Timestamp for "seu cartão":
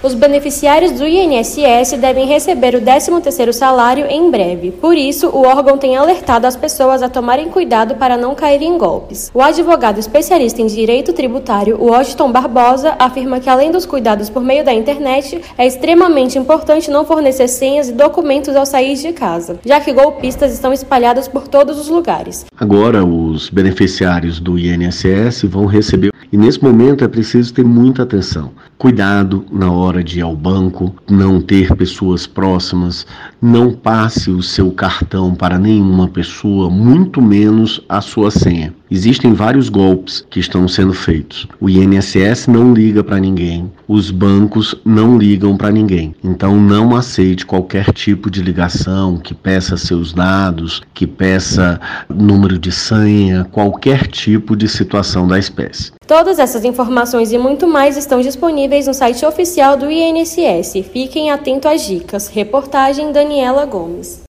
34.42-35.34